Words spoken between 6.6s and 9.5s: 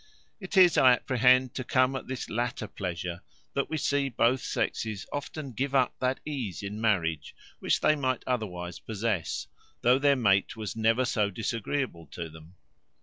in marriage which they might otherwise possess,